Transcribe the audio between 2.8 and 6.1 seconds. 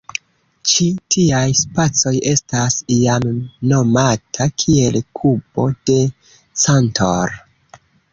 iam nomata kiel kubo de